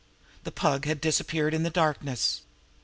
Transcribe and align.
The 0.45 0.51
Pug 0.51 0.85
had 0.85 0.99
disappeared 0.99 1.53
in 1.53 1.61
the 1.61 1.69
darkness. 1.69 2.41